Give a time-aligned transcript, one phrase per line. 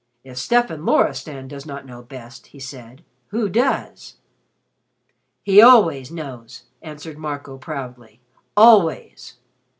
[0.23, 4.15] "If Stefan Loristan does not know best," he said, "who does?"
[5.43, 8.19] "He always knows," answered Marco proudly.
[8.57, 9.35] "Always."